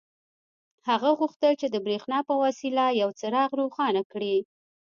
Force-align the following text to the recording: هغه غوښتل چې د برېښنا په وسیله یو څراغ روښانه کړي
هغه 0.89 1.09
غوښتل 1.19 1.53
چې 1.61 1.67
د 1.69 1.75
برېښنا 1.85 2.19
په 2.29 2.33
وسیله 2.43 2.85
یو 3.01 3.09
څراغ 3.19 3.49
روښانه 3.61 4.01
کړي 4.11 4.35